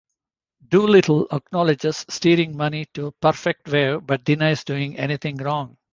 [0.67, 5.77] Doolittle acknowledges steering money to PerfectWave but denies doing anything wrong.